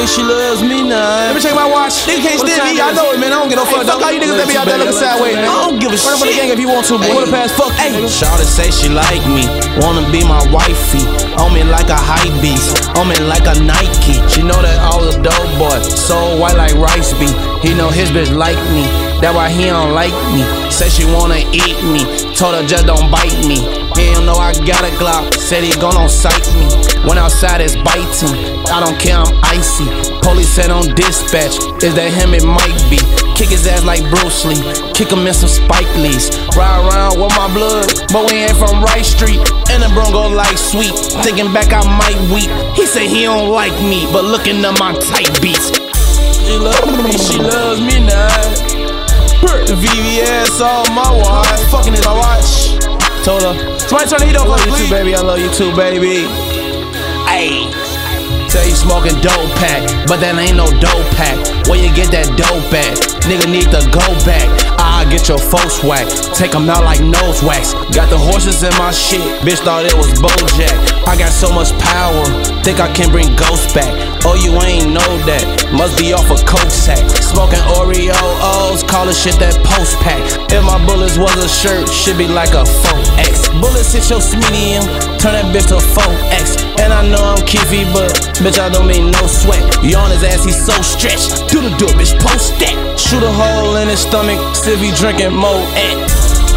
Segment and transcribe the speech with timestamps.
[0.00, 1.28] me she loves me now.
[1.28, 2.08] Let me check my watch.
[2.08, 2.80] Nigga can't stand me.
[2.80, 3.32] I know it, man.
[3.32, 3.84] I don't get no fuck.
[3.84, 5.36] Fuck all you niggas that be out there looking sideways.
[5.36, 6.08] I don't give a shit.
[6.08, 7.12] Run for the gang if you want to, boy.
[7.12, 8.08] What a pass, fuck you, nigga.
[8.08, 9.44] Shawty say she like me,
[9.84, 11.04] wanna be my wifey.
[11.36, 14.16] On me like a hype beast, on me like a Nike.
[14.28, 17.28] She know that I was a dope boy, so white like rice be.
[17.60, 18.84] He know his bitch like me,
[19.20, 20.44] that why he don't like me.
[20.70, 22.04] Say she wanna eat me,
[22.36, 23.79] told her just don't bite me.
[23.96, 26.68] He don't know I got a Glock, said he gon' on sight me.
[27.08, 28.36] When outside it's biting,
[28.68, 29.88] I don't care, I'm icy.
[30.20, 32.34] Police said on dispatch, is that him?
[32.34, 33.00] It might be.
[33.40, 34.60] Kick his ass like Bruce Lee,
[34.92, 36.28] kick him in some Spike Lees.
[36.52, 39.40] Ride around with my blood, but we ain't from Right Street.
[39.72, 40.92] And the Bronco like sweet,
[41.24, 42.52] thinking back I might weep.
[42.76, 45.72] He said he don't like me, but looking at my tight beats.
[46.36, 48.28] She love me, she loves me now.
[49.40, 52.59] The VVS on my watch, fucking is my watch.
[53.24, 55.14] Told her, Somebody turn the heat I off, love you too, baby.
[55.14, 56.24] I love you too, baby.
[57.28, 57.68] Ayy.
[58.50, 61.38] Tell you smoking dope pack, but that ain't no dope pack.
[61.70, 62.98] Where you get that dope at?
[63.30, 64.50] Nigga need to go back.
[64.74, 66.08] I get your folks whack.
[66.34, 67.74] Take 'em out like nose wax.
[67.94, 69.22] Got the horses in my shit.
[69.46, 70.74] Bitch thought it was Bojack.
[71.06, 72.26] I got so much power.
[72.66, 73.92] Think I can bring ghosts back.
[74.26, 75.44] Oh, you ain't know that.
[75.80, 77.00] Must be off a coke sack.
[77.24, 78.84] Smoking Oreo O's.
[78.84, 80.20] Call this shit that post pack.
[80.52, 83.48] If my bullets was a shirt, should be like a 4X.
[83.64, 84.84] Bullets hit your medium.
[85.16, 86.60] Turn that bitch to a 4X.
[86.84, 88.12] And I know I'm Kiffy, but
[88.44, 89.64] bitch, I don't mean no sweat.
[89.80, 91.48] You on his ass, he's so stretched.
[91.48, 92.76] Do the do bitch, post that.
[93.00, 94.36] Shoot a hole in his stomach,
[94.68, 95.64] be drinking Moet.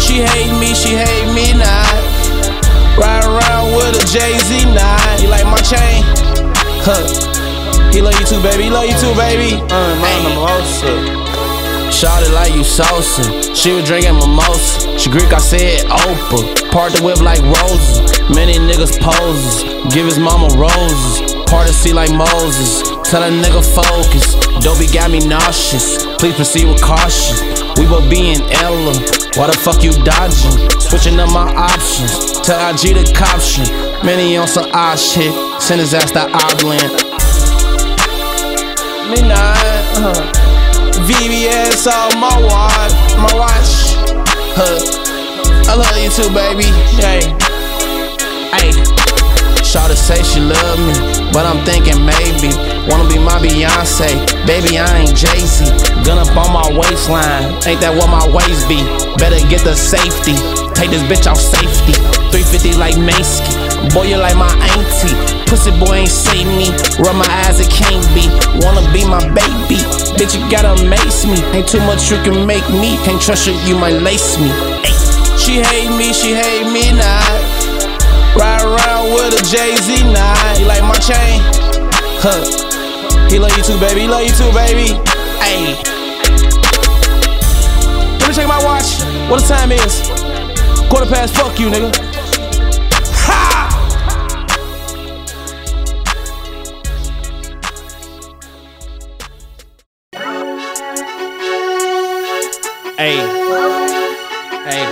[0.00, 1.92] She hate me, she hate me not.
[2.96, 5.20] Ride around with a Jay Z knot.
[5.20, 6.08] You like my chain?
[6.88, 7.29] Huh.
[7.92, 8.64] He love you too, baby.
[8.64, 9.60] He love you too, baby.
[9.68, 11.20] Uh, man, mimosa.
[11.90, 13.54] Shot like you Sosa.
[13.54, 14.96] She was drinking mimosa.
[14.98, 16.70] She Greek, I said Oprah.
[16.70, 17.98] Part the whip like roses.
[18.30, 19.64] Many niggas poses.
[19.92, 21.34] Give his mama roses.
[21.50, 22.82] Part the sea like Moses.
[23.10, 24.38] Tell a nigga focus.
[24.62, 26.06] Dobie got me nauseous.
[26.22, 27.36] Please proceed with caution.
[27.74, 28.94] We both be in Ella.
[29.34, 30.54] Why the fuck you dodging?
[30.78, 32.38] Switching up my options.
[32.46, 33.66] Tell IG the caption.
[34.06, 35.34] Many on some odd shit.
[35.60, 37.09] Send his ass to Obland.
[39.10, 39.58] Me not.
[39.98, 40.40] Uh.
[41.02, 43.98] VVS on my watch, my watch.
[44.54, 44.78] Huh.
[45.66, 46.70] I love you too, baby.
[46.94, 47.34] Hey,
[48.54, 48.70] hey.
[49.66, 50.94] Shawty say she love me,
[51.30, 52.50] but I'm thinking maybe
[52.90, 54.10] wanna be my Beyonce.
[54.46, 55.66] Baby, I ain't Jay Z.
[56.02, 58.82] Gun up on my waistline, ain't that what my waist be?
[59.18, 60.34] Better get the safety.
[60.74, 61.94] Take this bitch off safety.
[62.32, 63.54] 350 like Mansky.
[63.94, 65.14] Boy, you like my auntie.
[65.46, 66.72] Pussy boy ain't save me.
[66.98, 67.99] Rub my eyes, it can't
[70.50, 71.38] gotta mace me.
[71.54, 72.98] Ain't too much you can make me.
[73.06, 74.50] Can't trust you, you might lace me.
[75.38, 77.40] She hate me, she hate me not.
[78.34, 80.58] Ride around with a Jay Z knot.
[80.58, 81.40] You like my chain?
[82.18, 82.42] Huh.
[83.30, 84.02] He love you too, baby.
[84.02, 84.98] He love you too, baby.
[85.38, 85.78] Ayy.
[88.18, 89.00] Let me check my watch.
[89.30, 90.02] What the time is?
[90.90, 91.36] Quarter past.
[91.36, 92.09] Fuck you, nigga.
[103.00, 103.16] Hey.
[104.68, 104.84] Hey.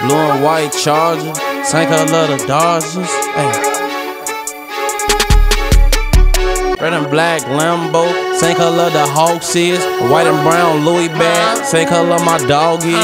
[0.00, 1.34] Blue and white Charger.
[1.64, 2.94] Sank a lot of Dodgers.
[3.34, 3.70] Hey.
[7.00, 8.04] And black Lambo,
[8.36, 9.80] same color the Hawks is.
[10.10, 12.94] White and brown Louis bag, same color my dog is.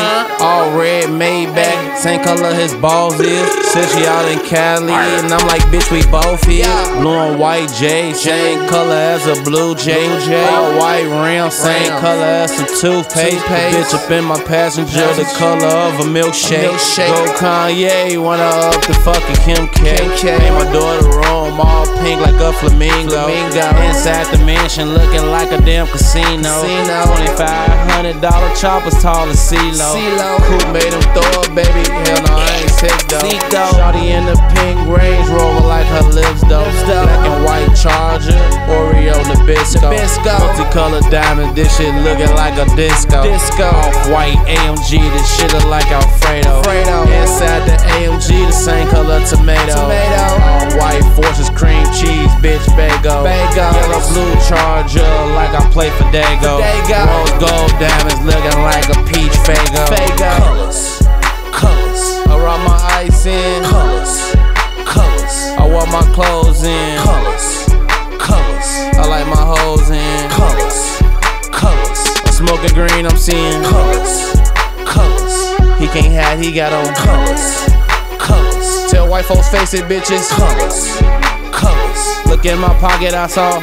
[0.41, 3.49] All red Maybach, same color his balls is.
[3.73, 6.69] Since she out in Cali, and I'm like, bitch, we both here.
[7.01, 10.13] Blue and white J, same color as a blue J.
[10.45, 13.45] All white rim, same color as some toothpaste.
[13.47, 16.77] Bitch up in my passenger, the color of a milkshake.
[17.09, 19.97] Go Kanye, wanna up the fucking Kim K.
[20.37, 23.27] Made my daughter room all pink like a flamingo.
[23.87, 26.63] Inside the mansion, looking like a damn casino.
[26.63, 30.39] $2,500 choppers tall as CeeLo.
[30.47, 31.83] Who made him throw up, baby.
[32.07, 33.23] Hell no, I ain't sick though.
[33.23, 36.67] Shawty in the pink Range Rover like her lips though.
[36.87, 38.37] Black and white Charger,
[38.69, 39.91] Oreo Nabisco.
[39.91, 43.23] Multicolored diamonds, this shit looking like a disco.
[43.23, 43.71] Disco.
[43.71, 46.63] Off white AMG, this shit look like Alfredo.
[47.23, 49.79] Inside the AMG, the same color tomato.
[49.79, 49.89] All
[53.97, 55.01] Yellow blue Charger,
[55.33, 56.61] like I play for Dago.
[56.61, 59.89] Rose gold diamonds, looking like a peach Fago.
[60.21, 61.01] Colors,
[61.53, 62.03] colors.
[62.29, 63.63] I rock my ice in.
[63.65, 64.37] Colors,
[64.85, 65.37] colors.
[65.57, 66.99] I wear my clothes in.
[67.01, 67.65] Colors,
[68.21, 68.69] colors.
[69.01, 70.29] I like my hoes in.
[70.29, 71.01] Colors,
[71.51, 72.01] colors.
[72.21, 73.63] I'm smoking green, I'm seeing.
[73.63, 74.37] Colors,
[74.85, 75.81] colors.
[75.81, 76.93] He can't hide, he got on.
[76.95, 77.65] Colors,
[78.21, 78.91] colors.
[78.91, 80.29] Tell white folks face it, bitches.
[80.37, 81.01] Colors,
[81.51, 81.86] colors.
[82.37, 83.59] Look in my pocket, I saw